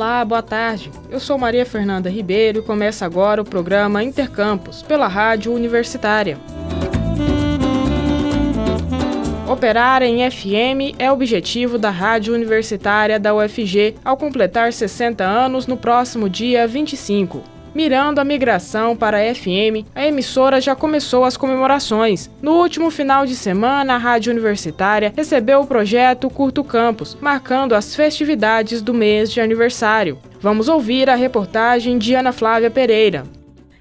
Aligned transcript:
Olá, 0.00 0.24
boa 0.24 0.40
tarde. 0.40 0.90
Eu 1.10 1.20
sou 1.20 1.36
Maria 1.36 1.66
Fernanda 1.66 2.08
Ribeiro 2.08 2.60
e 2.60 2.62
começa 2.62 3.04
agora 3.04 3.42
o 3.42 3.44
programa 3.44 4.02
Intercampus, 4.02 4.80
pela 4.80 5.06
Rádio 5.06 5.52
Universitária. 5.52 6.38
Operar 9.46 10.02
em 10.02 10.30
FM 10.30 10.96
é 10.98 11.12
objetivo 11.12 11.76
da 11.76 11.90
Rádio 11.90 12.32
Universitária 12.32 13.20
da 13.20 13.34
UFG 13.34 13.96
ao 14.02 14.16
completar 14.16 14.72
60 14.72 15.22
anos 15.22 15.66
no 15.66 15.76
próximo 15.76 16.30
dia 16.30 16.66
25. 16.66 17.59
Mirando 17.72 18.18
a 18.18 18.24
migração 18.24 18.96
para 18.96 19.18
a 19.18 19.34
FM, 19.34 19.86
a 19.94 20.04
emissora 20.04 20.60
já 20.60 20.74
começou 20.74 21.24
as 21.24 21.36
comemorações. 21.36 22.28
No 22.42 22.54
último 22.54 22.90
final 22.90 23.24
de 23.24 23.36
semana, 23.36 23.94
a 23.94 23.98
Rádio 23.98 24.32
Universitária 24.32 25.12
recebeu 25.16 25.60
o 25.60 25.66
projeto 25.66 26.28
Curto 26.28 26.64
Campus, 26.64 27.16
marcando 27.20 27.76
as 27.76 27.94
festividades 27.94 28.82
do 28.82 28.92
mês 28.92 29.30
de 29.30 29.40
aniversário. 29.40 30.18
Vamos 30.40 30.66
ouvir 30.66 31.08
a 31.08 31.14
reportagem 31.14 31.96
de 31.96 32.12
Ana 32.12 32.32
Flávia 32.32 32.72
Pereira. 32.72 33.22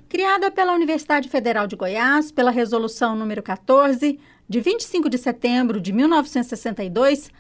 Criada 0.08 0.52
pela 0.52 0.74
Universidade 0.74 1.28
Federal 1.28 1.66
de 1.66 1.76
Goiás 1.76 2.32
pela 2.32 2.52
Resolução 2.52 3.16
número 3.16 3.42
14, 3.42 4.20
de 4.48 4.62
25 4.62 5.10
de 5.10 5.18
setembro 5.18 5.82
de 5.82 5.92
1962, 5.92 7.32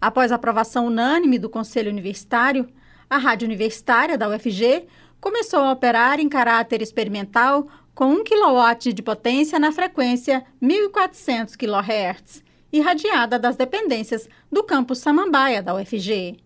após 0.00 0.32
aprovação 0.32 0.86
unânime 0.86 1.38
do 1.38 1.50
Conselho 1.50 1.90
Universitário, 1.90 2.66
a 3.10 3.16
Rádio 3.16 3.46
Universitária 3.46 4.18
da 4.18 4.28
UFG 4.28 4.86
começou 5.20 5.60
a 5.60 5.72
operar 5.72 6.20
em 6.20 6.28
caráter 6.28 6.82
experimental 6.82 7.68
com 7.94 8.12
1 8.12 8.24
kW 8.24 8.92
de 8.94 9.02
potência 9.02 9.58
na 9.58 9.72
frequência 9.72 10.44
1400 10.60 11.56
kHz, 11.56 12.44
irradiada 12.72 13.38
das 13.38 13.56
dependências 13.56 14.28
do 14.50 14.62
campus 14.62 14.98
Samambaia 14.98 15.62
da 15.62 15.74
UFG. 15.74 16.36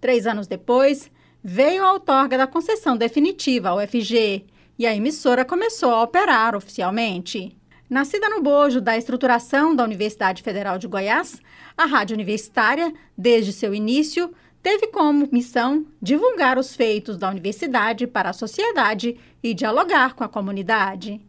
Três 0.00 0.26
anos 0.26 0.46
depois, 0.46 1.10
veio 1.42 1.84
a 1.84 1.92
outorga 1.92 2.38
da 2.38 2.46
concessão 2.46 2.96
definitiva 2.96 3.70
à 3.70 3.74
UFG 3.74 4.46
e 4.78 4.86
a 4.86 4.94
emissora 4.94 5.44
começou 5.44 5.90
a 5.90 6.02
operar 6.02 6.54
oficialmente. 6.54 7.56
Nascida 7.88 8.28
no 8.28 8.40
bojo 8.40 8.80
da 8.80 8.96
estruturação 8.96 9.74
da 9.74 9.82
Universidade 9.82 10.42
Federal 10.44 10.78
de 10.78 10.86
Goiás, 10.86 11.42
a 11.76 11.86
Rádio 11.86 12.14
Universitária, 12.14 12.92
desde 13.18 13.52
seu 13.52 13.74
início, 13.74 14.32
teve 14.62 14.88
como 14.88 15.28
missão 15.32 15.86
divulgar 16.00 16.58
os 16.58 16.74
feitos 16.74 17.16
da 17.16 17.30
universidade 17.30 18.06
para 18.06 18.30
a 18.30 18.34
sociedade 18.34 19.18
e 19.42 19.54
dialogar 19.54 20.14
com 20.14 20.24
a 20.24 20.28
comunidade. 20.28 21.20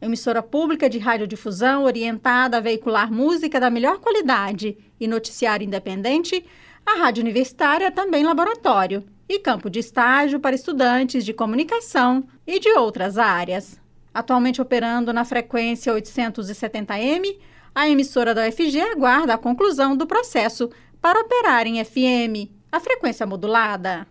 Emissora 0.00 0.42
pública 0.42 0.88
de 0.88 0.98
radiodifusão 0.98 1.84
orientada 1.84 2.56
a 2.56 2.60
veicular 2.60 3.12
música 3.12 3.58
da 3.58 3.70
melhor 3.70 3.98
qualidade 3.98 4.76
e 5.00 5.08
noticiário 5.08 5.64
independente, 5.64 6.44
a 6.86 6.98
Rádio 6.98 7.22
Universitária 7.22 7.86
é 7.86 7.90
também 7.90 8.24
laboratório 8.24 9.04
e 9.28 9.38
campo 9.38 9.68
de 9.68 9.80
estágio 9.80 10.40
para 10.40 10.54
estudantes 10.54 11.24
de 11.24 11.34
comunicação 11.34 12.24
e 12.46 12.58
de 12.58 12.70
outras 12.70 13.18
áreas. 13.18 13.78
Atualmente 14.14 14.62
operando 14.62 15.12
na 15.12 15.24
frequência 15.24 15.92
870M, 15.92 17.36
a 17.74 17.88
emissora 17.88 18.34
da 18.34 18.48
UFG 18.48 18.80
aguarda 18.80 19.34
a 19.34 19.38
conclusão 19.38 19.96
do 19.96 20.06
processo 20.06 20.70
para 21.00 21.20
operar 21.20 21.66
em 21.66 21.84
FM, 21.84 22.50
a 22.70 22.80
frequência 22.80 23.26
modulada. 23.26 24.06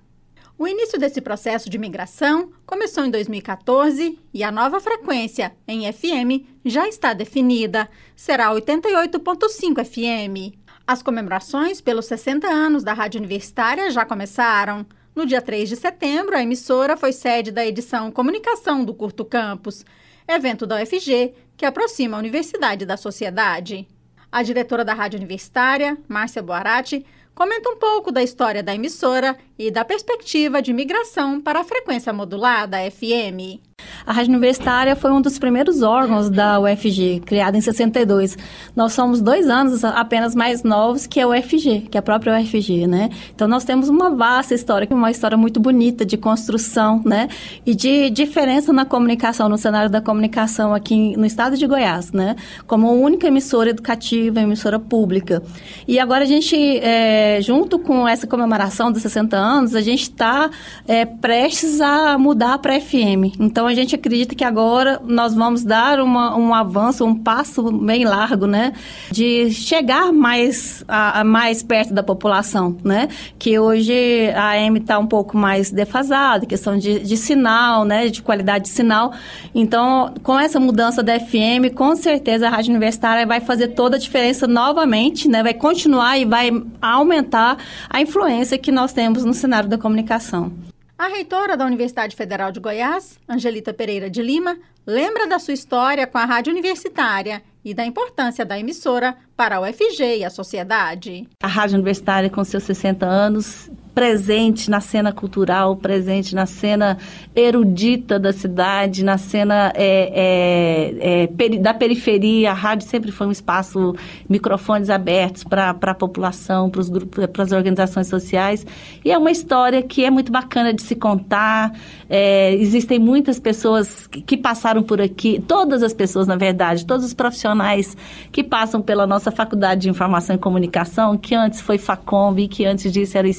O 0.60 0.68
início 0.68 0.98
desse 0.98 1.22
processo 1.22 1.70
de 1.70 1.78
migração 1.78 2.52
começou 2.66 3.06
em 3.06 3.12
2014 3.12 4.18
e 4.34 4.44
a 4.44 4.52
nova 4.52 4.80
frequência 4.80 5.56
em 5.68 5.92
FM 5.92 6.48
já 6.66 6.88
está 6.88 7.14
definida. 7.14 7.88
Será 8.16 8.52
88.5 8.52 9.86
FM. 9.86 10.58
As 10.88 11.04
comemorações 11.04 11.80
pelos 11.80 12.08
60 12.08 12.48
anos 12.48 12.84
da 12.84 12.94
Rádio 12.94 13.20
Universitária 13.20 13.92
já 13.92 14.04
começaram. 14.04 14.84
No 15.16 15.28
dia 15.28 15.42
3 15.42 15.70
de 15.70 15.76
setembro, 15.76 16.36
a 16.36 16.42
emissora 16.42 16.98
foi 16.98 17.12
sede 17.12 17.52
da 17.52 17.66
edição 17.66 18.12
Comunicação 18.12 18.84
do 18.84 18.96
Curto 18.96 19.24
Campus, 19.26 19.86
evento 20.28 20.66
da 20.66 20.82
UFG 20.82 21.36
que 21.56 21.66
aproxima 21.66 22.18
a 22.18 22.20
universidade 22.20 22.86
da 22.86 22.98
sociedade. 22.98 23.88
A 24.32 24.44
diretora 24.44 24.84
da 24.84 24.94
Rádio 24.94 25.18
Universitária, 25.18 25.98
Márcia 26.08 26.44
Boarati, 26.44 27.06
comenta 27.34 27.70
um 27.70 27.78
pouco 27.78 28.12
da 28.12 28.22
história 28.22 28.62
da 28.62 28.74
emissora 28.76 29.38
e 29.58 29.72
da 29.72 29.84
perspectiva 29.84 30.62
de 30.62 30.74
migração 30.74 31.42
para 31.42 31.62
a 31.62 31.64
frequência 31.64 32.14
modulada 32.14 32.78
FM. 32.92 33.68
A 34.06 34.12
Rádio 34.12 34.32
Universitária 34.32 34.96
foi 34.96 35.12
um 35.12 35.22
dos 35.22 35.38
primeiros 35.38 35.84
órgãos 35.84 36.30
da 36.30 36.60
UFG, 36.60 37.22
criada 37.26 37.58
em 37.58 37.62
62. 37.62 38.36
Nós 38.76 38.94
somos 38.94 39.22
dois 39.22 39.50
anos 39.50 39.84
apenas 39.84 40.34
mais 40.34 40.64
novos 40.64 41.06
que 41.06 41.20
a 41.20 41.28
UFG, 41.28 41.88
que 41.92 41.98
a 41.98 42.02
própria 42.02 42.40
UFG, 42.40 42.88
né? 42.88 43.10
Então, 43.36 43.48
nós 43.48 43.64
temos 43.66 43.88
uma 43.88 44.10
vasta 44.10 44.56
história, 44.56 44.88
uma 44.90 45.12
história 45.12 45.38
muito 45.38 45.60
bonita 45.60 46.06
de 46.06 46.18
construção, 46.18 47.02
né? 47.06 47.28
E 47.66 47.76
de 47.76 48.10
diferença 48.10 48.74
na 48.74 48.86
comunicação, 48.86 49.48
no 49.48 49.58
cenário 49.58 49.90
da 49.90 50.02
comunicação 50.02 50.74
aqui 50.74 51.16
no 51.16 51.26
estado 51.26 51.56
de 51.56 51.68
Goiás, 51.68 52.12
né? 52.12 52.36
Como 52.66 52.92
única 52.92 53.28
emissora 53.28 53.70
educativa, 53.70 54.40
emissora 54.40 54.80
pública. 54.80 55.44
E 55.88 56.00
agora 56.00 56.24
a 56.24 56.28
gente, 56.28 56.56
é, 56.80 57.40
junto 57.42 57.78
com 57.78 58.08
essa 58.08 58.26
comemoração 58.26 58.92
dos 58.92 59.02
60 59.04 59.38
anos, 59.38 59.47
a 59.48 59.82
gente 59.82 60.04
está 60.04 60.50
é, 60.88 61.06
prestes 61.06 61.80
a 61.82 62.18
mudar 62.18 62.58
para 62.60 62.80
FM. 62.80 63.36
Então, 63.40 63.68
a 63.68 63.74
gente 63.74 63.96
acredita 63.96 64.36
que 64.36 64.44
agora 64.44 65.00
nós 65.06 65.34
vamos 65.34 65.64
dar 65.64 66.00
uma, 66.00 66.36
um 66.36 66.54
avanço, 66.54 67.06
um 67.06 67.16
passo 67.16 67.72
bem 67.72 68.04
largo, 68.04 68.46
né? 68.46 68.74
De 69.12 69.52
chegar 69.52 70.12
mais, 70.12 70.84
a, 70.88 71.22
a 71.22 71.24
mais 71.24 71.64
perto 71.64 71.94
da 71.94 72.04
população, 72.04 72.76
né? 72.84 73.08
Que 73.40 73.58
hoje 73.58 74.30
a 74.36 74.52
AM 74.52 74.80
está 74.80 75.00
um 75.00 75.08
pouco 75.08 75.38
mais 75.38 75.72
defasada, 75.72 76.46
questão 76.46 76.78
de, 76.78 77.00
de 77.00 77.18
sinal, 77.18 77.86
né? 77.86 78.08
De 78.08 78.22
qualidade 78.22 78.66
de 78.66 78.70
sinal. 78.72 79.14
Então, 79.54 80.14
com 80.24 80.40
essa 80.40 80.60
mudança 80.60 81.02
da 81.02 81.20
FM, 81.20 81.74
com 81.74 81.96
certeza 81.96 82.48
a 82.48 82.50
Rádio 82.50 82.72
Universitária 82.72 83.26
vai 83.26 83.40
fazer 83.40 83.70
toda 83.70 83.96
a 83.96 84.00
diferença 84.00 84.48
novamente, 84.48 85.28
né? 85.28 85.44
Vai 85.44 85.54
continuar 85.54 86.18
e 86.18 86.26
vai 86.26 86.52
aumentar 86.82 87.58
a 87.90 88.02
influência 88.02 88.58
que 88.58 88.72
nós 88.72 88.94
temos 88.94 89.24
no 89.24 89.34
cenário 89.38 89.70
da 89.70 89.78
comunicação. 89.78 90.52
A 90.98 91.08
reitora 91.08 91.56
da 91.56 91.66
Universidade 91.66 92.16
Federal 92.16 92.52
de 92.52 92.60
Goiás, 92.60 93.20
Angelita 93.30 93.72
Pereira 93.72 94.10
de 94.10 94.22
Lima, 94.22 94.58
lembra 94.86 95.28
da 95.28 95.38
sua 95.38 95.54
história 95.54 96.08
com 96.08 96.18
a 96.18 96.26
rádio 96.26 96.52
universitária 96.52 97.44
e 97.64 97.74
da 97.74 97.86
importância 97.86 98.44
da 98.44 98.58
emissora 98.58 99.16
para 99.36 99.58
a 99.58 99.62
UFG 99.62 100.18
e 100.18 100.26
a 100.26 100.30
sociedade. 100.30 101.28
A 101.42 101.48
Rádio 101.48 101.76
Universitária, 101.76 102.30
com 102.30 102.44
seus 102.44 102.64
60 102.64 103.06
anos, 103.06 103.70
presente 103.98 104.70
na 104.70 104.80
cena 104.80 105.12
cultural, 105.12 105.76
presente 105.76 106.36
na 106.36 106.46
cena 106.46 107.00
erudita 107.36 108.20
da 108.20 108.32
cidade, 108.32 109.04
na 109.04 109.18
cena 109.18 109.74
é, 109.74 110.94
é, 111.02 111.24
é, 111.24 111.28
peri, 111.28 111.58
da 111.58 111.74
periferia. 111.74 112.52
A 112.52 112.54
rádio 112.54 112.88
sempre 112.88 113.12
foi 113.12 113.26
um 113.26 113.32
espaço, 113.32 113.96
microfones 114.30 114.92
abertos 114.92 115.44
para 115.44 115.72
a 115.72 115.96
população, 115.96 116.70
para 116.70 116.80
os 116.80 116.90
grupos, 116.90 117.26
para 117.26 117.42
as 117.42 117.52
organizações 117.52 118.06
sociais. 118.06 118.68
E 119.04 119.12
é 119.12 119.18
uma 119.18 119.32
história 119.32 119.82
que 119.82 120.06
é 120.06 120.12
muito 120.12 120.32
bacana 120.32 120.72
de 120.72 120.84
se 120.84 120.96
contar. 120.96 121.74
É, 122.08 122.54
existem 122.54 123.00
muitas 123.00 123.40
pessoas 123.40 124.06
que, 124.06 124.22
que 124.22 124.38
passaram 124.38 124.84
por 124.84 125.02
aqui, 125.02 125.44
todas 125.48 125.82
as 125.82 125.92
pessoas, 125.92 126.28
na 126.28 126.36
verdade, 126.36 126.86
todos 126.86 127.04
os 127.04 127.16
profissionais 127.16 127.98
que 128.32 128.44
passam 128.44 128.80
pela 128.80 129.08
nossa 129.08 129.32
faculdade 129.32 129.82
de 129.82 129.90
informação 129.90 130.36
e 130.36 130.40
comunicação, 130.40 131.18
que 131.18 131.34
antes 131.34 131.62
foi 131.62 131.80
Facomb 131.80 132.40
e 132.40 132.48
que 132.48 132.64
antes 132.64 132.92
disso 132.94 133.18
era 133.18 133.26
o 133.26 133.30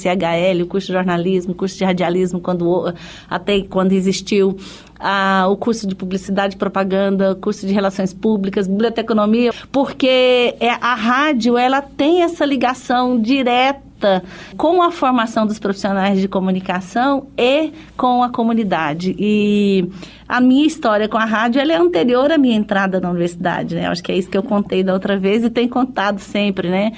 O 0.62 0.66
curso 0.66 0.88
de 0.88 0.92
jornalismo, 0.92 1.52
o 1.52 1.54
curso 1.54 1.76
de 1.76 1.84
radialismo, 1.84 2.40
quando, 2.40 2.92
até 3.28 3.60
quando 3.62 3.92
existiu 3.92 4.56
ah, 4.98 5.46
o 5.48 5.56
curso 5.56 5.86
de 5.86 5.94
publicidade 5.94 6.54
e 6.54 6.58
propaganda, 6.58 7.32
o 7.32 7.36
curso 7.36 7.66
de 7.66 7.72
relações 7.72 8.12
públicas, 8.12 8.66
biblioteconomia, 8.66 9.52
porque 9.70 10.54
é, 10.60 10.70
a 10.70 10.94
rádio 10.94 11.56
ela 11.56 11.80
tem 11.80 12.22
essa 12.22 12.44
ligação 12.44 13.20
direta 13.20 13.87
com 14.56 14.82
a 14.82 14.90
formação 14.90 15.46
dos 15.46 15.58
profissionais 15.58 16.20
de 16.20 16.28
comunicação 16.28 17.28
e 17.36 17.72
com 17.96 18.22
a 18.22 18.28
comunidade. 18.30 19.14
E 19.18 19.88
a 20.28 20.40
minha 20.40 20.66
história 20.66 21.08
com 21.08 21.16
a 21.16 21.24
rádio 21.24 21.60
é 21.60 21.76
anterior 21.76 22.30
à 22.30 22.36
minha 22.38 22.54
entrada 22.54 23.00
na 23.00 23.10
universidade, 23.10 23.74
né? 23.74 23.86
Acho 23.86 24.02
que 24.02 24.12
é 24.12 24.16
isso 24.16 24.28
que 24.28 24.36
eu 24.36 24.42
contei 24.42 24.84
da 24.84 24.92
outra 24.92 25.18
vez 25.18 25.42
e 25.42 25.50
tenho 25.50 25.68
contado 25.68 26.18
sempre, 26.18 26.68
né? 26.68 26.92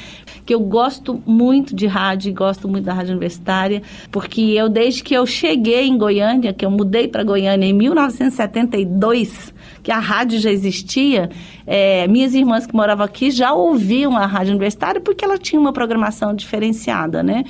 Que 0.44 0.54
eu 0.54 0.60
gosto 0.60 1.22
muito 1.24 1.74
de 1.74 1.86
rádio, 1.86 2.34
gosto 2.34 2.68
muito 2.68 2.84
da 2.84 2.92
rádio 2.92 3.12
universitária, 3.12 3.82
porque 4.10 4.40
eu 4.40 4.68
desde 4.68 5.02
que 5.02 5.14
eu 5.14 5.24
cheguei 5.26 5.86
em 5.86 5.96
Goiânia, 5.96 6.52
que 6.52 6.66
eu 6.66 6.70
mudei 6.70 7.06
para 7.06 7.22
Goiânia 7.22 7.66
em 7.66 7.72
1972, 7.72 9.54
que 9.82 9.90
a 9.90 9.98
rádio 9.98 10.38
já 10.38 10.50
existia, 10.50 11.30
é, 11.66 12.06
minhas 12.08 12.34
irmãs 12.34 12.66
que 12.66 12.74
moravam 12.74 13.04
aqui 13.04 13.30
já 13.30 13.52
ouviam 13.52 14.16
a 14.16 14.26
rádio 14.26 14.50
universitária 14.50 15.00
porque 15.00 15.24
ela 15.24 15.38
tinha 15.38 15.60
uma 15.60 15.72
programação 15.72 16.34
diferenciada, 16.34 17.22
né? 17.22 17.44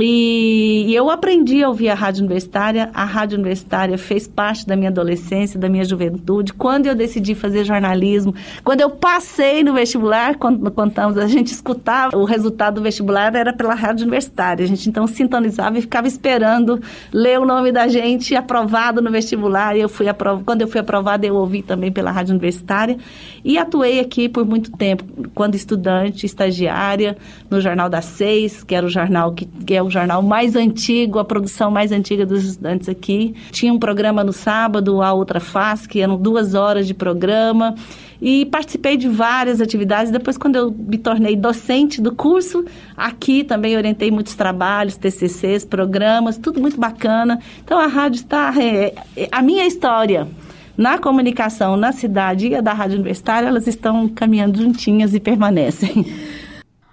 E, 0.00 0.86
e, 0.88 0.94
eu 0.94 1.10
aprendi 1.10 1.62
a 1.62 1.68
ouvir 1.68 1.90
a 1.90 1.94
rádio 1.94 2.20
universitária. 2.20 2.90
A 2.94 3.04
rádio 3.04 3.36
universitária 3.36 3.98
fez 3.98 4.26
parte 4.26 4.66
da 4.66 4.74
minha 4.74 4.88
adolescência, 4.88 5.60
da 5.60 5.68
minha 5.68 5.84
juventude. 5.84 6.52
Quando 6.54 6.86
eu 6.86 6.94
decidi 6.94 7.34
fazer 7.34 7.64
jornalismo, 7.64 8.34
quando 8.64 8.80
eu 8.80 8.88
passei 8.90 9.62
no 9.62 9.74
vestibular, 9.74 10.36
quando 10.36 10.70
contamos, 10.70 11.18
a 11.18 11.26
gente 11.26 11.52
escutava 11.52 12.16
o 12.16 12.24
resultado 12.24 12.76
do 12.76 12.82
vestibular 12.82 13.34
era 13.34 13.52
pela 13.52 13.74
rádio 13.74 14.04
universitária. 14.04 14.64
A 14.64 14.68
gente 14.68 14.88
então 14.88 15.06
sintonizava 15.06 15.78
e 15.78 15.82
ficava 15.82 16.08
esperando 16.08 16.80
ler 17.12 17.38
o 17.38 17.44
nome 17.44 17.70
da 17.70 17.86
gente 17.86 18.34
aprovado 18.34 19.02
no 19.02 19.10
vestibular. 19.10 19.76
E 19.76 19.80
eu 19.80 19.88
fui 19.88 20.08
aprov... 20.08 20.42
quando 20.44 20.62
eu 20.62 20.68
fui 20.68 20.80
aprovada, 20.80 21.26
eu 21.26 21.34
ouvi 21.34 21.62
também 21.62 21.92
pela 21.92 22.10
rádio 22.10 22.32
universitária 22.32 22.96
e 23.44 23.58
atuei 23.58 24.00
aqui 24.00 24.28
por 24.28 24.46
muito 24.46 24.70
tempo, 24.72 25.04
quando 25.34 25.54
estudante, 25.54 26.24
estagiária, 26.24 27.16
no 27.50 27.60
Jornal 27.60 27.90
das 27.90 28.06
Seis, 28.06 28.62
que 28.62 28.74
era 28.74 28.86
o 28.86 28.88
jornal 28.88 29.32
que, 29.32 29.44
que 29.44 29.74
é 29.74 29.81
o 29.82 29.90
jornal 29.90 30.22
mais 30.22 30.56
antigo, 30.56 31.18
a 31.18 31.24
produção 31.24 31.70
mais 31.70 31.92
antiga 31.92 32.24
dos 32.24 32.44
estudantes 32.44 32.88
aqui. 32.88 33.34
Tinha 33.50 33.72
um 33.72 33.78
programa 33.78 34.24
no 34.24 34.32
sábado, 34.32 35.02
a 35.02 35.12
outra 35.12 35.40
face, 35.40 35.88
que 35.88 36.00
eram 36.00 36.16
duas 36.16 36.54
horas 36.54 36.86
de 36.86 36.94
programa. 36.94 37.74
E 38.20 38.46
participei 38.46 38.96
de 38.96 39.08
várias 39.08 39.60
atividades. 39.60 40.12
Depois, 40.12 40.38
quando 40.38 40.54
eu 40.54 40.70
me 40.70 40.96
tornei 40.96 41.34
docente 41.34 42.00
do 42.00 42.14
curso, 42.14 42.64
aqui 42.96 43.42
também 43.42 43.76
orientei 43.76 44.12
muitos 44.12 44.36
trabalhos, 44.36 44.96
TCCs, 44.96 45.64
programas, 45.64 46.38
tudo 46.38 46.60
muito 46.60 46.78
bacana. 46.78 47.40
Então, 47.64 47.78
a 47.78 47.88
rádio 47.88 48.18
está... 48.18 48.54
É, 48.56 48.94
é, 49.16 49.28
a 49.32 49.42
minha 49.42 49.66
história 49.66 50.28
na 50.76 50.98
comunicação 50.98 51.76
na 51.76 51.92
cidade 51.92 52.48
e 52.48 52.54
a 52.54 52.60
da 52.60 52.72
Rádio 52.72 52.94
Universitária, 52.94 53.48
elas 53.48 53.66
estão 53.66 54.08
caminhando 54.08 54.58
juntinhas 54.58 55.14
e 55.14 55.20
permanecem. 55.20 56.06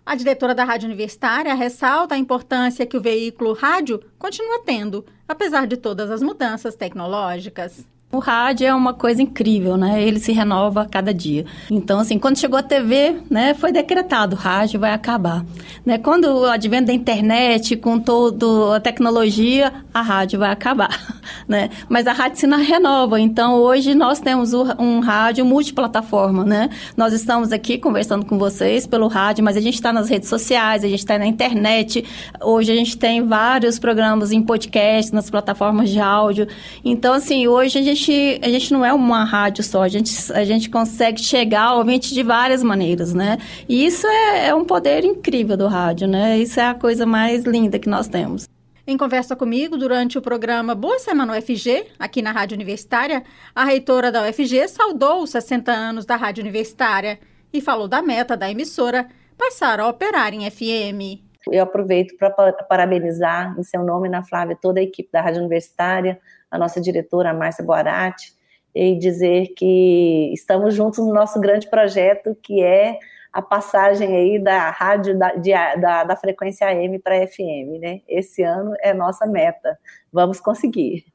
A 0.09 0.15
diretora 0.15 0.55
da 0.55 0.63
Rádio 0.63 0.87
Universitária 0.87 1.53
ressalta 1.53 2.15
a 2.15 2.17
importância 2.17 2.83
que 2.83 2.97
o 2.97 2.99
veículo 2.99 3.53
rádio 3.53 4.01
continua 4.17 4.59
tendo, 4.65 5.05
apesar 5.27 5.67
de 5.67 5.77
todas 5.77 6.09
as 6.09 6.23
mudanças 6.23 6.75
tecnológicas. 6.75 7.85
O 8.11 8.17
rádio 8.17 8.65
é 8.65 8.73
uma 8.73 8.91
coisa 8.91 9.21
incrível, 9.21 9.77
né? 9.77 10.01
Ele 10.01 10.19
se 10.19 10.31
renova 10.31 10.81
a 10.81 10.85
cada 10.87 11.13
dia. 11.13 11.45
Então, 11.69 11.99
assim, 11.99 12.17
quando 12.17 12.39
chegou 12.39 12.57
a 12.57 12.63
TV, 12.63 13.21
né, 13.29 13.53
foi 13.53 13.71
decretado, 13.71 14.35
o 14.35 14.39
rádio 14.39 14.79
vai 14.79 14.93
acabar. 14.93 15.45
Né? 15.85 15.99
Quando 15.99 16.25
o 16.25 16.45
advento 16.45 16.87
da 16.87 16.93
internet, 16.93 17.77
com 17.77 17.99
toda 17.99 18.77
a 18.77 18.79
tecnologia, 18.79 19.71
a 19.93 20.01
rádio 20.01 20.39
vai 20.39 20.49
acabar, 20.49 20.89
né? 21.49 21.71
Mas 21.89 22.05
a 22.05 22.13
rádio 22.13 22.37
se 22.37 22.45
renova. 22.45 23.19
Então, 23.19 23.55
hoje 23.55 23.95
nós 23.95 24.19
temos 24.19 24.53
um 24.53 24.99
rádio 24.99 25.43
multiplataforma, 25.43 26.45
né? 26.45 26.69
Nós 26.95 27.11
estamos 27.11 27.51
aqui 27.51 27.79
conversando 27.79 28.23
com 28.23 28.37
vocês 28.37 28.85
pelo 28.85 29.07
rádio, 29.07 29.43
mas 29.43 29.57
a 29.57 29.59
gente 29.59 29.73
está 29.73 29.91
nas 29.91 30.07
redes 30.07 30.29
sociais, 30.29 30.83
a 30.83 30.87
gente 30.87 30.99
está 30.99 31.17
na 31.17 31.25
internet. 31.25 32.05
Hoje 32.39 32.71
a 32.71 32.75
gente 32.75 32.95
tem 32.95 33.23
vários 33.25 33.79
programas 33.79 34.31
em 34.31 34.43
podcast, 34.43 35.11
nas 35.11 35.27
plataformas 35.29 35.89
de 35.89 35.99
áudio. 35.99 36.47
Então, 36.85 37.15
assim, 37.15 37.47
hoje 37.47 37.79
a 37.79 37.81
gente, 37.81 38.39
a 38.43 38.49
gente 38.49 38.71
não 38.71 38.85
é 38.85 38.93
uma 38.93 39.23
rádio 39.23 39.63
só, 39.63 39.81
a 39.81 39.87
gente, 39.87 40.31
a 40.31 40.43
gente 40.43 40.69
consegue 40.69 41.19
chegar 41.19 41.69
ao 41.69 41.79
ouvinte 41.79 42.13
de 42.13 42.21
várias 42.21 42.61
maneiras, 42.61 43.11
né? 43.11 43.39
E 43.67 43.83
isso 43.83 44.05
é, 44.05 44.49
é 44.49 44.55
um 44.55 44.63
poder 44.63 45.03
incrível 45.03 45.57
do 45.57 45.67
rádio, 45.67 46.07
né? 46.07 46.37
Isso 46.37 46.59
é 46.59 46.67
a 46.67 46.75
coisa 46.75 47.07
mais 47.07 47.43
linda 47.43 47.79
que 47.79 47.89
nós 47.89 48.07
temos. 48.07 48.58
Em 48.89 48.97
conversa 48.97 49.35
comigo 49.35 49.77
durante 49.77 50.17
o 50.17 50.21
programa 50.21 50.73
Boa 50.73 50.97
Semana 50.97 51.37
UFG, 51.37 51.91
aqui 51.99 52.23
na 52.23 52.31
Rádio 52.31 52.55
Universitária, 52.55 53.21
a 53.53 53.63
reitora 53.63 54.11
da 54.11 54.27
UFG 54.27 54.67
saudou 54.67 55.21
os 55.21 55.29
60 55.29 55.71
anos 55.71 56.07
da 56.07 56.15
Rádio 56.15 56.41
Universitária 56.41 57.19
e 57.53 57.61
falou 57.61 57.87
da 57.87 58.01
meta 58.01 58.35
da 58.35 58.49
emissora 58.49 59.07
passar 59.37 59.79
a 59.79 59.87
operar 59.87 60.33
em 60.33 60.49
FM. 60.49 61.21
Eu 61.51 61.61
aproveito 61.61 62.17
para 62.17 62.31
parabenizar, 62.67 63.55
em 63.59 63.61
seu 63.61 63.83
nome, 63.83 64.09
na 64.09 64.23
Flávia, 64.23 64.57
toda 64.59 64.79
a 64.79 64.83
equipe 64.83 65.11
da 65.11 65.21
Rádio 65.21 65.41
Universitária, 65.41 66.19
a 66.49 66.57
nossa 66.57 66.81
diretora, 66.81 67.29
a 67.29 67.33
Márcia 67.35 67.63
Boarati, 67.63 68.33
e 68.73 68.97
dizer 68.97 69.53
que 69.55 70.31
estamos 70.33 70.73
juntos 70.73 70.97
no 71.05 71.13
nosso 71.13 71.39
grande 71.39 71.69
projeto, 71.69 72.35
que 72.41 72.63
é 72.63 72.97
a 73.31 73.41
passagem 73.41 74.15
aí 74.15 74.39
da 74.39 74.69
rádio 74.69 75.17
da, 75.17 75.33
de, 75.35 75.51
da, 75.51 76.03
da 76.03 76.15
frequência 76.15 76.67
AM 76.67 76.99
para 76.99 77.27
FM, 77.27 77.79
né? 77.79 78.01
Esse 78.07 78.43
ano 78.43 78.73
é 78.81 78.93
nossa 78.93 79.25
meta. 79.25 79.77
Vamos 80.11 80.39
conseguir. 80.39 81.05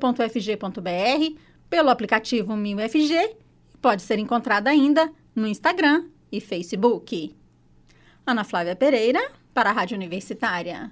pelo 1.69 1.89
aplicativo 1.89 2.55
MinUFG 2.55 3.13
e 3.13 3.37
pode 3.81 4.01
ser 4.01 4.19
encontrada 4.19 4.69
ainda 4.69 5.09
no 5.35 5.47
Instagram 5.47 6.05
e 6.31 6.41
Facebook. 6.41 7.38
Ana 8.29 8.43
Flávia 8.43 8.75
Pereira, 8.75 9.19
para 9.55 9.71
a 9.71 9.73
Rádio 9.73 9.95
Universitária. 9.95 10.91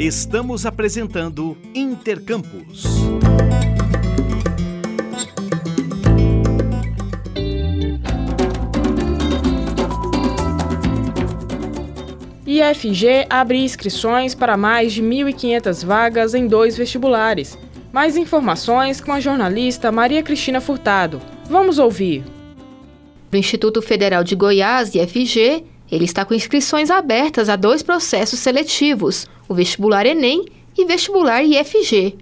Estamos 0.00 0.66
apresentando 0.66 1.56
Intercampus. 1.72 2.82
IFG 12.44 13.26
abre 13.30 13.58
inscrições 13.58 14.34
para 14.34 14.56
mais 14.56 14.92
de 14.92 15.04
1.500 15.04 15.86
vagas 15.86 16.34
em 16.34 16.48
dois 16.48 16.76
vestibulares. 16.76 17.56
Mais 17.92 18.16
informações 18.16 19.00
com 19.00 19.12
a 19.12 19.20
jornalista 19.20 19.92
Maria 19.92 20.20
Cristina 20.20 20.60
Furtado. 20.60 21.22
Vamos 21.48 21.78
ouvir. 21.78 22.24
O 23.32 23.36
Instituto 23.36 23.80
Federal 23.80 24.24
de 24.24 24.34
Goiás, 24.34 24.92
IFG, 24.92 25.64
ele 25.90 26.04
está 26.04 26.24
com 26.24 26.34
inscrições 26.34 26.90
abertas 26.90 27.48
a 27.48 27.54
dois 27.54 27.80
processos 27.80 28.40
seletivos, 28.40 29.28
o 29.48 29.54
vestibular 29.54 30.04
Enem 30.04 30.46
e 30.76 30.84
vestibular 30.84 31.44
IFG. 31.44 32.16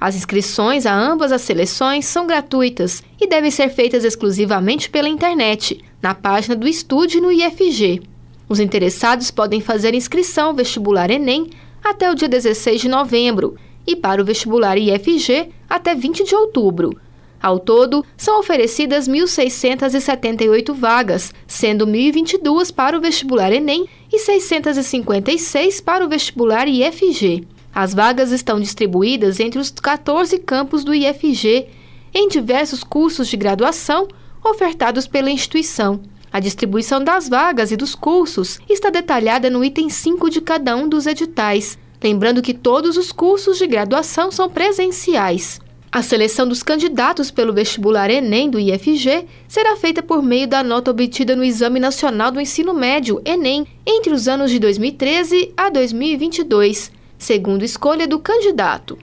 As 0.00 0.16
inscrições 0.16 0.86
a 0.86 0.94
ambas 0.94 1.32
as 1.32 1.42
seleções 1.42 2.06
são 2.06 2.26
gratuitas 2.26 3.02
e 3.20 3.26
devem 3.26 3.50
ser 3.50 3.68
feitas 3.68 4.04
exclusivamente 4.04 4.88
pela 4.88 5.08
internet, 5.08 5.84
na 6.00 6.14
página 6.14 6.56
do 6.56 6.66
estúdio 6.66 7.20
no 7.20 7.30
IFG. 7.30 8.02
Os 8.48 8.58
interessados 8.58 9.30
podem 9.30 9.60
fazer 9.60 9.94
inscrição 9.94 10.54
vestibular 10.54 11.10
Enem 11.10 11.50
até 11.82 12.10
o 12.10 12.14
dia 12.14 12.28
16 12.28 12.80
de 12.80 12.88
novembro 12.88 13.54
e 13.86 13.94
para 13.94 14.22
o 14.22 14.24
vestibular 14.24 14.78
IFG 14.78 15.50
até 15.68 15.94
20 15.94 16.24
de 16.24 16.34
outubro. 16.34 17.03
Ao 17.44 17.58
todo, 17.58 18.02
são 18.16 18.40
oferecidas 18.40 19.06
1.678 19.06 20.72
vagas, 20.72 21.30
sendo 21.46 21.86
1.022 21.86 22.72
para 22.72 22.96
o 22.96 23.00
vestibular 23.02 23.52
Enem 23.52 23.86
e 24.10 24.18
656 24.18 25.82
para 25.82 26.06
o 26.06 26.08
vestibular 26.08 26.66
IFG. 26.66 27.46
As 27.74 27.92
vagas 27.92 28.32
estão 28.32 28.58
distribuídas 28.58 29.40
entre 29.40 29.58
os 29.60 29.68
14 29.68 30.38
campos 30.38 30.84
do 30.84 30.94
IFG, 30.94 31.66
em 32.14 32.28
diversos 32.28 32.82
cursos 32.82 33.28
de 33.28 33.36
graduação 33.36 34.08
ofertados 34.42 35.06
pela 35.06 35.30
instituição. 35.30 36.00
A 36.32 36.40
distribuição 36.40 37.04
das 37.04 37.28
vagas 37.28 37.70
e 37.70 37.76
dos 37.76 37.94
cursos 37.94 38.58
está 38.70 38.88
detalhada 38.88 39.50
no 39.50 39.62
item 39.62 39.90
5 39.90 40.30
de 40.30 40.40
cada 40.40 40.74
um 40.74 40.88
dos 40.88 41.04
editais, 41.06 41.76
lembrando 42.02 42.40
que 42.40 42.54
todos 42.54 42.96
os 42.96 43.12
cursos 43.12 43.58
de 43.58 43.66
graduação 43.66 44.32
são 44.32 44.48
presenciais. 44.48 45.60
A 45.94 46.02
seleção 46.02 46.48
dos 46.48 46.60
candidatos 46.60 47.30
pelo 47.30 47.52
vestibular 47.52 48.10
Enem 48.10 48.50
do 48.50 48.58
IFG 48.58 49.28
será 49.46 49.76
feita 49.76 50.02
por 50.02 50.20
meio 50.24 50.48
da 50.48 50.60
nota 50.60 50.90
obtida 50.90 51.36
no 51.36 51.44
Exame 51.44 51.78
Nacional 51.78 52.32
do 52.32 52.40
Ensino 52.40 52.74
Médio, 52.74 53.22
Enem, 53.24 53.64
entre 53.86 54.12
os 54.12 54.26
anos 54.26 54.50
de 54.50 54.58
2013 54.58 55.54
a 55.56 55.70
2022, 55.70 56.90
segundo 57.16 57.64
escolha 57.64 58.08
do 58.08 58.18
candidato. 58.18 58.98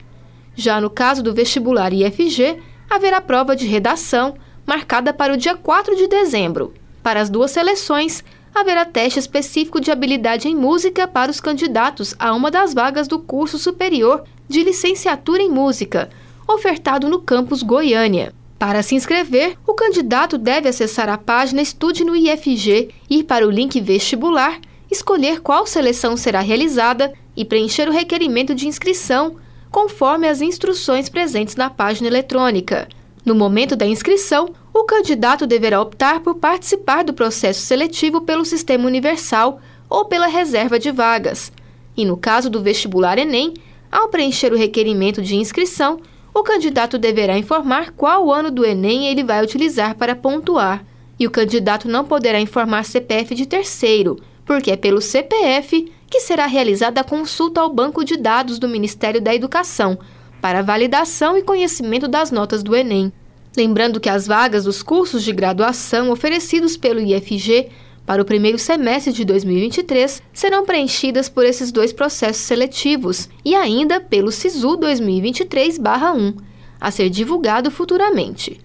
Já 0.54 0.82
no 0.82 0.90
caso 0.90 1.24
do 1.24 1.34
vestibular 1.34 1.94
IFG, 1.94 2.58
haverá 2.90 3.22
prova 3.22 3.56
de 3.56 3.66
redação, 3.66 4.36
marcada 4.68 5.14
para 5.14 5.34
o 5.34 5.38
dia 5.38 5.56
4 5.56 5.96
de 5.96 6.08
dezembro. 6.08 6.74
Para 7.02 7.22
as 7.22 7.30
duas 7.30 7.52
seleções, 7.52 8.22
haverá 8.54 8.84
teste 8.84 9.18
específico 9.18 9.80
de 9.80 9.92
habilidade 9.92 10.50
em 10.50 10.56
música 10.58 11.08
para 11.08 11.32
os 11.32 11.40
candidatos 11.40 12.14
a 12.20 12.34
uma 12.34 12.52
das 12.52 12.74
vagas 12.74 13.08
do 13.08 13.18
curso 13.18 13.58
superior 13.58 14.26
de 14.50 14.62
licenciatura 14.62 15.42
em 15.42 15.50
música, 15.50 16.10
ofertado 16.48 17.10
no 17.10 17.20
campus 17.20 17.64
Goiânia. 17.64 18.34
Para 18.58 18.84
se 18.84 18.94
inscrever, 18.94 19.58
o 19.66 19.74
candidato 19.74 20.38
deve 20.38 20.70
acessar 20.70 21.10
a 21.10 21.18
página 21.18 21.62
Estude 21.62 22.04
no 22.04 22.16
IFG, 22.16 22.90
ir 23.10 23.24
para 23.24 23.48
o 23.48 23.50
link 23.50 23.82
vestibular, 23.82 24.60
escolher 24.90 25.42
qual 25.42 25.66
seleção 25.66 26.16
será 26.16 26.42
realizada 26.42 27.12
e 27.36 27.44
preencher 27.44 27.90
o 27.90 27.92
requerimento 27.92 28.54
de 28.54 28.68
inscrição, 28.68 29.38
conforme 29.72 30.28
as 30.28 30.42
instruções 30.42 31.10
presentes 31.10 31.56
na 31.56 31.70
página 31.70 32.08
eletrônica. 32.08 32.88
No 33.26 33.34
momento 33.34 33.76
da 33.76 33.86
inscrição, 33.86 34.50
o 34.74 34.84
candidato 34.84 35.48
deverá 35.48 35.82
optar 35.82 36.20
por 36.20 36.36
participar 36.36 37.04
do 37.04 37.14
processo 37.14 37.62
seletivo 37.62 38.22
pelo 38.22 38.46
Sistema 38.46 38.86
Universal 38.86 39.60
ou 39.90 40.06
pela 40.06 40.28
reserva 40.28 40.78
de 40.78 40.92
vagas. 40.92 41.52
E 41.96 42.06
no 42.06 42.18
caso 42.18 42.50
do 42.50 42.62
vestibular 42.62 43.18
Enem, 43.18 43.54
ao 43.92 44.08
preencher 44.10 44.54
o 44.54 44.58
requerimento 44.58 45.22
de 45.22 45.36
inscrição, 45.36 46.00
o 46.34 46.44
candidato 46.44 46.98
deverá 46.98 47.38
informar 47.38 47.92
qual 47.92 48.32
ano 48.32 48.50
do 48.50 48.66
Enem 48.66 49.08
ele 49.08 49.24
vai 49.24 49.44
utilizar 49.44 49.96
para 49.96 50.16
pontuar. 50.16 50.86
E 51.20 51.28
o 51.28 51.32
candidato 51.32 51.88
não 51.88 52.06
poderá 52.06 52.40
informar 52.40 52.86
CPF 52.86 53.36
de 53.36 53.46
terceiro, 53.46 54.18
porque 54.46 54.72
é 54.72 54.78
pelo 54.78 55.02
CPF 55.02 55.92
que 56.10 56.20
será 56.20 56.46
realizada 56.46 57.02
a 57.02 57.04
consulta 57.04 57.62
ao 57.62 57.70
banco 57.70 58.04
de 58.04 58.18
dados 58.18 58.60
do 58.60 58.68
Ministério 58.68 59.22
da 59.22 59.34
Educação 59.34 59.98
para 60.42 60.64
validação 60.64 61.38
e 61.38 61.44
conhecimento 61.44 62.08
das 62.08 62.32
notas 62.32 62.64
do 62.64 62.76
Enem. 62.76 63.14
Lembrando 63.56 64.00
que 64.00 64.10
as 64.10 64.26
vagas 64.26 64.64
dos 64.64 64.82
cursos 64.82 65.24
de 65.24 65.32
graduação 65.32 66.10
oferecidos 66.10 66.76
pelo 66.76 67.00
IFG 67.00 67.70
para 68.12 68.22
o 68.22 68.26
primeiro 68.26 68.60
semestre 68.60 69.14
de 69.14 69.24
2023 69.24 70.22
serão 70.34 70.66
preenchidas 70.66 71.30
por 71.30 71.46
esses 71.46 71.72
dois 71.72 71.94
processos 71.94 72.42
seletivos 72.42 73.30
e 73.46 73.56
ainda 73.56 74.02
pelo 74.02 74.34
SISU 74.34 74.78
2023-1, 74.80 76.36
a 76.78 76.92
ser 76.92 77.10
divulgado 77.10 77.72
futuramente. 77.72 78.60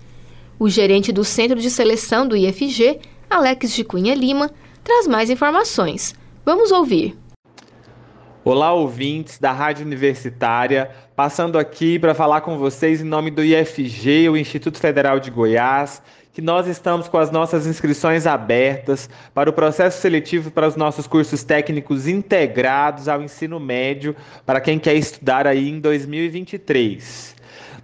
O 0.58 0.68
gerente 0.68 1.12
do 1.12 1.22
Centro 1.22 1.60
de 1.60 1.70
Seleção 1.70 2.26
do 2.26 2.36
IFG, 2.36 2.98
Alex 3.30 3.72
de 3.72 3.84
Cunha 3.84 4.16
Lima, 4.16 4.50
traz 4.82 5.06
mais 5.06 5.30
informações. 5.30 6.12
Vamos 6.44 6.72
ouvir. 6.72 7.16
Olá, 8.44 8.72
ouvintes 8.72 9.38
da 9.38 9.52
Rádio 9.52 9.86
Universitária, 9.86 10.90
passando 11.14 11.56
aqui 11.56 12.00
para 12.00 12.14
falar 12.14 12.40
com 12.40 12.58
vocês 12.58 13.00
em 13.00 13.04
nome 13.04 13.30
do 13.30 13.44
IFG, 13.44 14.28
o 14.28 14.36
Instituto 14.36 14.78
Federal 14.78 15.20
de 15.20 15.30
Goiás, 15.30 16.02
que 16.36 16.42
nós 16.42 16.66
estamos 16.66 17.08
com 17.08 17.16
as 17.16 17.30
nossas 17.30 17.66
inscrições 17.66 18.26
abertas 18.26 19.08
para 19.32 19.48
o 19.48 19.54
processo 19.54 20.02
seletivo 20.02 20.50
para 20.50 20.68
os 20.68 20.76
nossos 20.76 21.06
cursos 21.06 21.42
técnicos 21.42 22.06
integrados 22.06 23.08
ao 23.08 23.22
ensino 23.22 23.58
médio 23.58 24.14
para 24.44 24.60
quem 24.60 24.78
quer 24.78 24.96
estudar 24.96 25.46
aí 25.46 25.70
em 25.70 25.80
2023. 25.80 27.34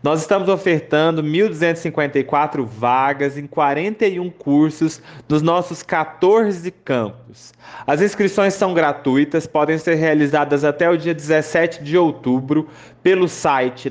Nós 0.03 0.21
estamos 0.21 0.49
ofertando 0.51 1.23
1.254 1.23 2.63
vagas 2.67 3.39
em 3.39 3.47
41 3.47 4.29
cursos 4.31 5.01
nos 5.27 5.41
nossos 5.41 5.83
14 5.83 6.71
campos. 6.73 7.55
As 7.87 8.03
inscrições 8.03 8.53
são 8.53 8.75
gratuitas, 8.75 9.47
podem 9.47 9.79
ser 9.79 9.95
realizadas 9.95 10.63
até 10.63 10.91
o 10.91 10.99
dia 10.99 11.15
17 11.15 11.85
de 11.85 11.97
outubro 11.97 12.69
pelo 13.03 13.29
site 13.29 13.89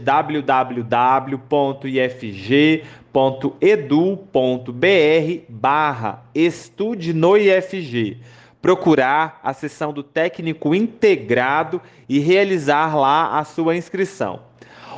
www.ifg.edu.br 3.13 4.71
barra 5.49 6.23
estude 6.33 7.13
no 7.13 7.37
IFG 7.37 8.17
procurar 8.61 9.39
a 9.43 9.53
seção 9.53 9.91
do 9.91 10.03
técnico 10.03 10.73
integrado 10.73 11.81
e 12.07 12.19
realizar 12.19 12.95
lá 12.95 13.39
a 13.39 13.43
sua 13.43 13.75
inscrição. 13.75 14.39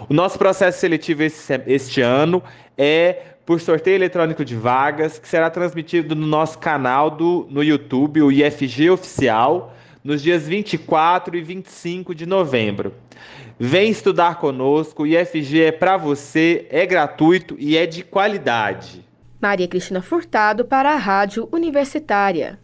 O 0.10 0.13
nosso 0.13 0.38
processo 0.38 0.79
seletivo 0.79 1.24
este 1.24 2.01
ano 2.01 2.43
é 2.77 3.22
por 3.46 3.60
sorteio 3.60 3.96
eletrônico 3.96 4.43
de 4.43 4.55
vagas, 4.55 5.17
que 5.17 5.27
será 5.27 5.50
transmitido 5.50 6.15
no 6.15 6.27
nosso 6.27 6.60
canal 6.60 7.10
do, 7.10 7.48
no 7.50 7.63
YouTube, 7.63 8.22
o 8.22 8.32
IFG 8.32 8.89
Oficial, 8.89 9.74
nos 10.03 10.22
dias 10.22 10.48
24 10.48 11.38
e 11.38 11.41
25 11.41 12.13
de 12.13 12.25
novembro. 12.25 12.93
Vem 13.57 13.89
estudar 13.89 14.39
conosco, 14.39 15.03
o 15.03 15.07
IFG 15.07 15.62
é 15.62 15.72
para 15.72 15.95
você, 15.95 16.67
é 16.69 16.86
gratuito 16.86 17.55
e 17.57 17.77
é 17.77 17.86
de 17.86 18.03
qualidade. 18.03 19.05
Maria 19.41 19.67
Cristina 19.67 20.01
Furtado 20.01 20.65
para 20.65 20.91
a 20.91 20.98
Rádio 20.98 21.48
Universitária. 21.51 22.60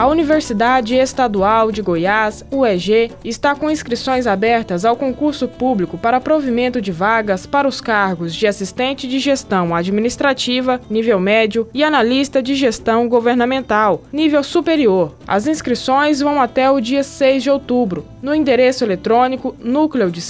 A 0.00 0.06
Universidade 0.06 0.96
Estadual 0.96 1.70
de 1.70 1.82
Goiás, 1.82 2.42
UEG, 2.50 3.12
está 3.22 3.54
com 3.54 3.68
inscrições 3.68 4.26
abertas 4.26 4.86
ao 4.86 4.96
concurso 4.96 5.46
público 5.46 5.98
para 5.98 6.18
provimento 6.18 6.80
de 6.80 6.90
vagas 6.90 7.44
para 7.44 7.68
os 7.68 7.82
cargos 7.82 8.34
de 8.34 8.46
assistente 8.46 9.06
de 9.06 9.18
gestão 9.18 9.74
administrativa, 9.74 10.80
nível 10.88 11.20
médio, 11.20 11.68
e 11.74 11.84
analista 11.84 12.42
de 12.42 12.54
gestão 12.54 13.10
governamental, 13.10 14.00
nível 14.10 14.42
superior. 14.42 15.14
As 15.28 15.46
inscrições 15.46 16.20
vão 16.20 16.40
até 16.40 16.70
o 16.70 16.80
dia 16.80 17.04
6 17.04 17.42
de 17.42 17.50
outubro, 17.50 18.06
no 18.22 18.34
endereço 18.34 18.82
eletrônico 18.82 19.54
núcleo 19.62 20.10
de 20.10 20.22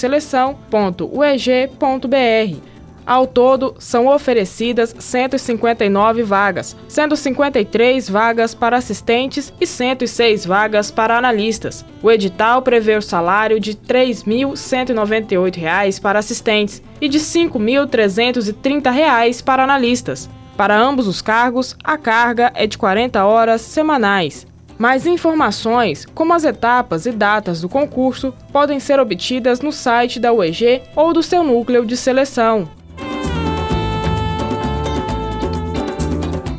ao 3.05 3.27
todo, 3.27 3.75
são 3.79 4.07
oferecidas 4.07 4.95
159 4.97 6.23
vagas, 6.23 6.75
sendo 6.87 7.15
53 7.15 8.09
vagas 8.09 8.53
para 8.53 8.77
assistentes 8.77 9.51
e 9.59 9.67
106 9.67 10.45
vagas 10.45 10.91
para 10.91 11.17
analistas. 11.17 11.83
O 12.01 12.11
edital 12.11 12.61
prevê 12.61 12.95
o 12.95 13.01
salário 13.01 13.59
de 13.59 13.71
R$ 13.71 13.79
3.198 13.87 15.99
para 16.01 16.19
assistentes 16.19 16.83
e 16.99 17.09
de 17.09 17.17
R$ 17.17 17.23
5.330 17.23 19.43
para 19.43 19.63
analistas. 19.63 20.29
Para 20.55 20.77
ambos 20.77 21.07
os 21.07 21.19
cargos, 21.21 21.75
a 21.83 21.97
carga 21.97 22.51
é 22.53 22.67
de 22.67 22.77
40 22.77 23.25
horas 23.25 23.61
semanais. 23.61 24.45
Mais 24.77 25.05
informações, 25.05 26.05
como 26.15 26.33
as 26.33 26.43
etapas 26.43 27.05
e 27.05 27.11
datas 27.11 27.61
do 27.61 27.69
concurso, 27.69 28.33
podem 28.51 28.79
ser 28.79 28.99
obtidas 28.99 29.61
no 29.61 29.71
site 29.71 30.19
da 30.19 30.33
UEG 30.33 30.81
ou 30.95 31.13
do 31.13 31.21
seu 31.21 31.43
núcleo 31.43 31.85
de 31.85 31.95
seleção. 31.95 32.67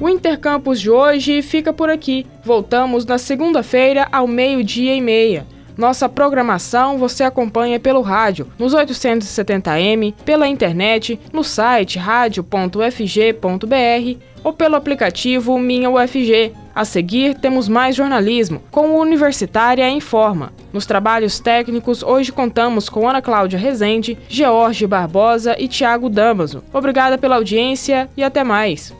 O 0.00 0.08
Intercampus 0.08 0.80
de 0.80 0.90
hoje 0.90 1.42
fica 1.42 1.72
por 1.72 1.90
aqui. 1.90 2.26
Voltamos 2.44 3.04
na 3.04 3.18
segunda-feira 3.18 4.08
ao 4.10 4.26
meio-dia 4.26 4.94
e 4.94 5.00
meia. 5.00 5.46
Nossa 5.76 6.08
programação 6.08 6.98
você 6.98 7.22
acompanha 7.24 7.80
pelo 7.80 8.02
rádio, 8.02 8.46
nos 8.58 8.74
870m, 8.74 10.14
pela 10.24 10.46
internet, 10.46 11.18
no 11.32 11.42
site 11.42 11.98
radio.fg.br 11.98 13.00
ou 14.42 14.52
pelo 14.52 14.76
aplicativo 14.76 15.58
Minha 15.58 15.90
UFG. 15.90 16.52
A 16.74 16.84
seguir, 16.84 17.34
temos 17.34 17.68
mais 17.68 17.96
jornalismo, 17.96 18.62
com 18.70 18.90
o 18.90 19.00
Universitária 19.00 19.88
Informa. 19.90 20.52
Nos 20.72 20.86
trabalhos 20.86 21.40
técnicos, 21.40 22.02
hoje 22.02 22.30
contamos 22.32 22.88
com 22.88 23.08
Ana 23.08 23.20
Cláudia 23.20 23.58
Rezende, 23.58 24.16
George 24.28 24.86
Barbosa 24.86 25.56
e 25.58 25.66
Tiago 25.66 26.08
Damaso. 26.08 26.62
Obrigada 26.72 27.18
pela 27.18 27.36
audiência 27.36 28.08
e 28.16 28.22
até 28.22 28.44
mais. 28.44 28.99